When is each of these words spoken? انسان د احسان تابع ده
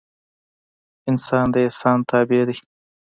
انسان 1.09 1.45
د 1.53 1.55
احسان 1.65 1.97
تابع 2.09 2.41
ده 2.47 2.55